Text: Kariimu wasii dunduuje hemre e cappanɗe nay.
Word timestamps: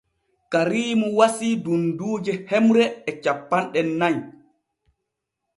Kariimu 0.53 1.07
wasii 1.19 1.51
dunduuje 1.67 2.33
hemre 2.53 2.83
e 3.09 3.11
cappanɗe 3.23 3.81
nay. 3.99 4.15